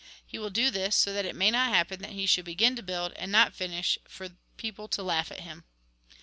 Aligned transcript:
He 0.25 0.39
will 0.39 0.49
do 0.49 0.71
this, 0.71 0.95
so 0.95 1.13
that 1.13 1.25
it 1.27 1.35
may 1.35 1.51
not 1.51 1.69
happen 1.71 2.01
that 2.01 2.13
he 2.13 2.25
should 2.25 2.43
begin 2.43 2.75
to 2.75 2.81
build, 2.81 3.13
and 3.17 3.31
not 3.31 3.53
finish, 3.53 3.99
for 4.07 4.29
people 4.57 4.87
to 4.87 5.03
laugh 5.03 5.31
at 5.31 5.41
him. 5.41 5.63